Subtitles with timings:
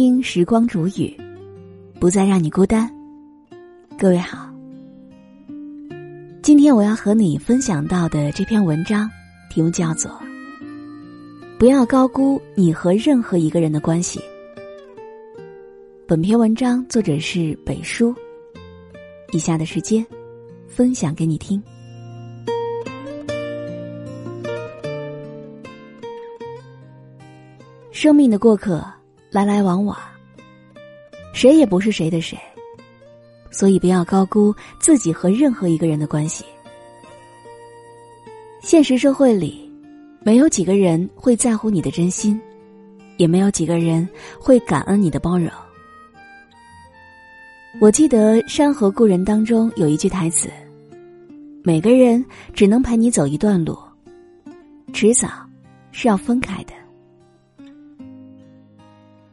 [0.00, 1.12] 听时光煮雨，
[1.98, 2.88] 不再让你孤单。
[3.98, 4.48] 各位好，
[6.40, 9.10] 今天我要和你分享到的这篇文章，
[9.50, 10.08] 题目叫做
[11.58, 14.20] 《不要高估你和任何一个人的关系》。
[16.06, 18.14] 本篇文章作者是北叔。
[19.32, 20.06] 以下的时间，
[20.68, 21.60] 分享给你听。
[27.90, 28.80] 生命的过客
[29.30, 29.98] 来来往往，
[31.34, 32.38] 谁也不是谁的谁，
[33.50, 36.44] 所以不要高估自己和任何一个人的关系。
[38.60, 39.70] 现实社会里，
[40.22, 42.40] 没有几个人会在乎你的真心，
[43.18, 44.08] 也没有几个人
[44.40, 45.50] 会感恩你的包容。
[47.80, 50.48] 我记得《山河故人》当中有一句台词
[51.62, 53.78] ：“每个人只能陪你走一段路，
[54.92, 55.28] 迟早
[55.92, 56.72] 是要分开的。”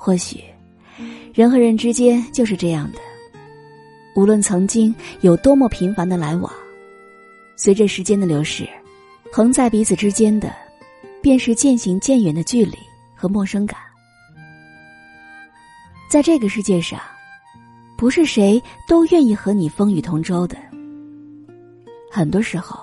[0.00, 0.42] 或许，
[1.34, 2.98] 人和人之间就是这样的。
[4.14, 6.50] 无论曾经有多么频繁的来往，
[7.56, 8.66] 随着时间的流逝，
[9.32, 10.54] 横在彼此之间的，
[11.20, 12.78] 便是渐行渐远的距离
[13.14, 13.78] 和陌生感。
[16.08, 17.00] 在这个世界上，
[17.96, 20.56] 不是谁都愿意和你风雨同舟的。
[22.10, 22.78] 很多时候，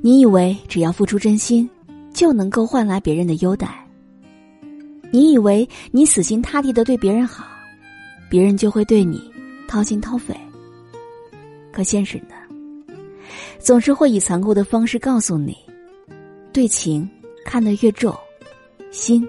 [0.00, 1.68] 你以为只要付出真心，
[2.12, 3.86] 就能够换来别人的优待。
[5.12, 7.44] 你以为你死心塌地的对别人好，
[8.30, 9.20] 别人就会对你
[9.66, 10.34] 掏心掏肺。
[11.72, 12.94] 可现实呢，
[13.58, 15.56] 总是会以残酷的方式告诉你：
[16.52, 17.08] 对情
[17.44, 18.16] 看得越重，
[18.90, 19.26] 心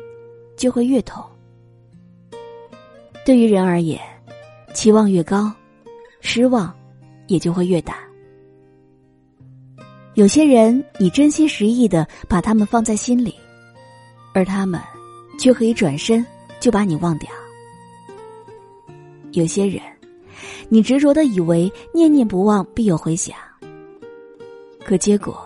[0.55, 1.23] 就会越痛。
[3.25, 3.99] 对于人而言，
[4.73, 5.51] 期望越高，
[6.19, 6.73] 失望
[7.27, 7.97] 也就会越大。
[10.15, 13.33] 有些人，你真心实意的把他们放在心里，
[14.33, 14.79] 而他们。
[15.37, 16.25] 却可以转身
[16.59, 17.29] 就把你忘掉。
[19.31, 19.81] 有些人，
[20.69, 23.35] 你执着的以为念念不忘必有回响，
[24.83, 25.41] 可结果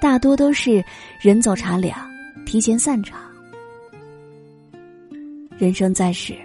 [0.00, 0.82] 大多都是
[1.20, 1.94] 人走茶凉，
[2.46, 3.20] 提前散场。
[5.58, 6.36] 人生在世，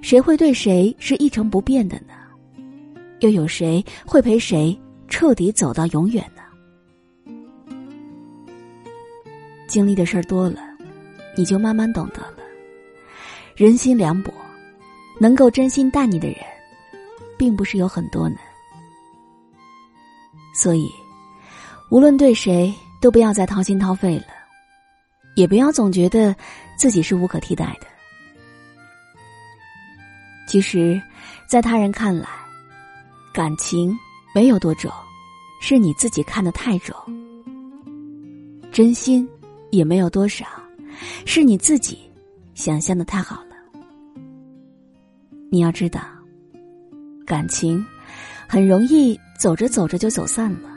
[0.00, 2.14] 谁会对谁是一成不变的呢？
[3.18, 4.78] 又有谁会陪谁
[5.08, 6.42] 彻底走到永远呢？
[9.66, 10.69] 经历的事儿多了。
[11.36, 12.38] 你就慢慢懂得了，
[13.56, 14.32] 人心凉薄，
[15.18, 16.38] 能够真心待你的人，
[17.38, 18.36] 并不是有很多呢。
[20.54, 20.90] 所以，
[21.90, 24.26] 无论对谁，都不要再掏心掏肺了，
[25.36, 26.34] 也不要总觉得
[26.76, 27.86] 自己是无可替代的。
[30.46, 31.00] 其实，
[31.46, 32.28] 在他人看来，
[33.32, 33.96] 感情
[34.34, 34.90] 没有多重，
[35.60, 36.94] 是你自己看得太重；
[38.72, 39.26] 真心
[39.70, 40.44] 也没有多少。
[41.24, 41.98] 是你自己
[42.54, 43.56] 想象的太好了。
[45.50, 46.00] 你要知道，
[47.26, 47.84] 感情
[48.48, 50.70] 很容易走着走着就走散了，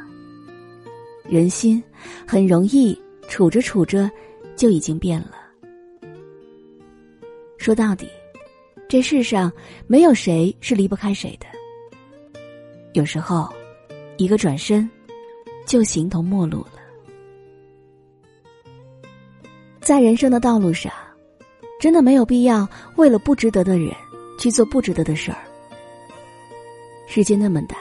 [1.29, 1.84] 人心
[2.28, 4.09] 很容易处着处着
[4.56, 5.31] 就已经变了。
[7.57, 8.07] 说到底，
[8.90, 9.51] 这世上
[9.88, 11.45] 没有谁是离不开谁的。
[12.94, 13.51] 有时候，
[14.18, 14.90] 一个转身，
[15.66, 16.82] 就形同陌路了。
[19.83, 20.89] 在人生的道路上，
[21.77, 23.94] 真的没有必要为了不值得的人
[24.39, 25.38] 去做不值得的事儿。
[27.05, 27.75] 世界那么大，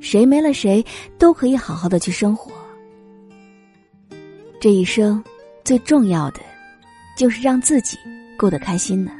[0.00, 0.84] 谁没了谁
[1.16, 2.52] 都可以好好的去生活。
[4.60, 5.24] 这一生
[5.64, 6.40] 最重要的，
[7.16, 7.96] 就是让自己
[8.38, 9.10] 过得开心呢。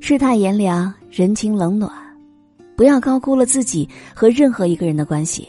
[0.00, 1.88] 世态炎凉，人情冷暖，
[2.76, 5.48] 不要高估了自己和任何一个人的关系。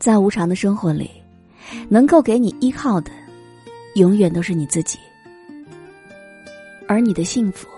[0.00, 1.08] 在无常的生活里。
[1.88, 3.10] 能够给你依靠的，
[3.94, 4.98] 永远都是你自己。
[6.88, 7.68] 而你的幸福，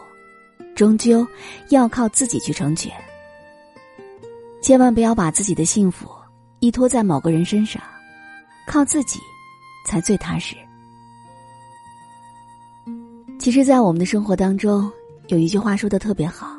[0.74, 1.26] 终究
[1.68, 2.92] 要靠自己去成全。
[4.62, 6.08] 千万不要把自己的幸福
[6.60, 7.82] 依托在某个人身上，
[8.66, 9.18] 靠自己
[9.86, 10.56] 才最踏实。
[13.38, 14.90] 其实，在我们的生活当中，
[15.26, 16.56] 有一句话说的特别好：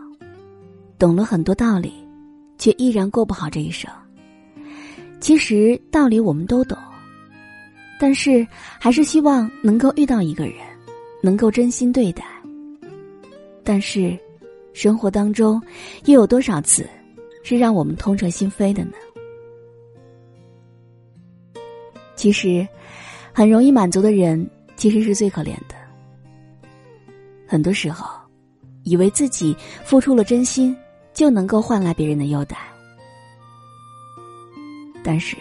[0.99, 1.93] 懂了很多道理，
[2.57, 3.89] 却依然过不好这一生。
[5.21, 6.77] 其实道理我们都懂。
[7.99, 8.45] 但是，
[8.79, 10.55] 还是希望能够遇到一个人，
[11.21, 12.25] 能够真心对待。
[13.63, 14.17] 但是，
[14.73, 15.61] 生活当中
[16.05, 16.85] 又有多少次
[17.43, 18.93] 是让我们痛彻心扉的呢？
[22.15, 22.67] 其实，
[23.31, 25.75] 很容易满足的人，其实是最可怜的。
[27.47, 28.09] 很多时候，
[28.83, 29.55] 以为自己
[29.85, 30.75] 付出了真心，
[31.13, 32.57] 就能够换来别人的优待。
[35.03, 35.37] 但是，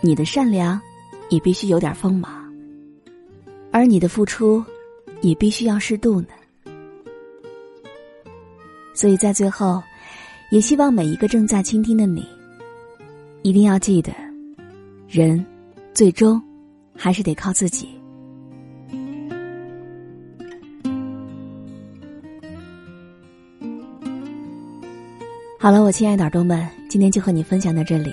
[0.00, 0.80] 你的善良。
[1.34, 2.30] 你必须有点锋芒，
[3.72, 4.64] 而你的付出，
[5.20, 6.28] 也必须要适度呢。
[8.94, 9.82] 所以在最后，
[10.52, 12.24] 也希望每一个正在倾听的你，
[13.42, 14.12] 一定要记得，
[15.08, 15.44] 人
[15.92, 16.40] 最终
[16.96, 17.88] 还是得靠自己。
[25.58, 28.12] 好了，我亲爱的耳朵们，今天就和你分享到这里。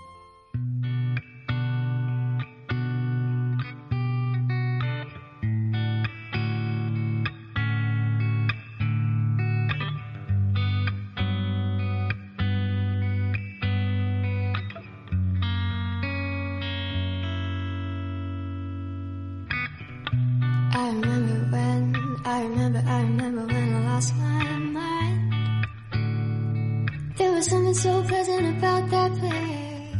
[27.41, 29.95] Was something so pleasant about that place.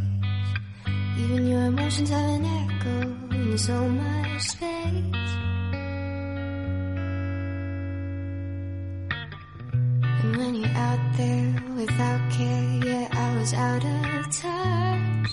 [1.18, 5.32] Even your emotions have an echo in so much space.
[10.22, 15.30] And when you're out there without care, yeah, I was out of touch.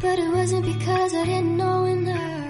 [0.00, 2.45] But it wasn't because I didn't know enough.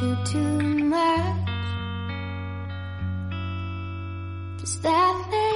[0.00, 0.38] you too
[0.84, 1.48] much.
[4.60, 5.47] Just that.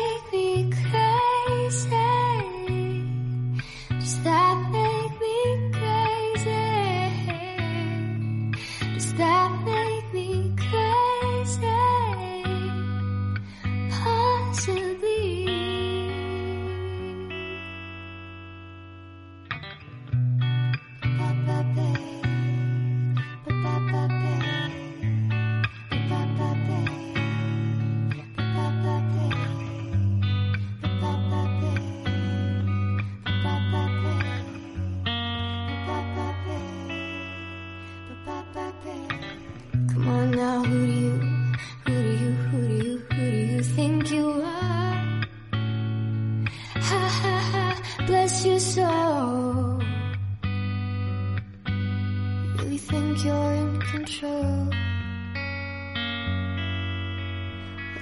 [52.73, 54.69] You really think you're in control?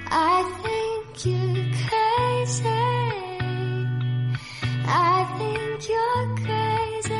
[0.06, 2.68] I think you're crazy.
[4.86, 7.14] I think you're crazy.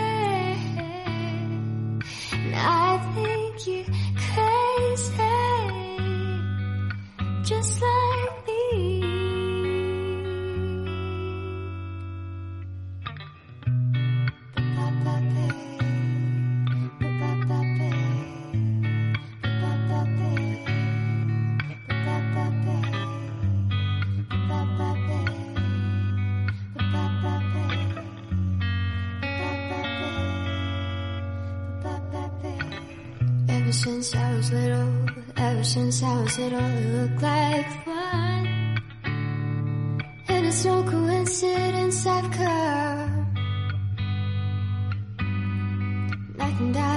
[2.35, 4.00] And I think you're
[33.81, 35.07] since I was little,
[35.39, 38.47] ever since I was little, it looked like fun.
[40.29, 43.27] And it's no coincidence I've come.
[46.61, 46.90] And I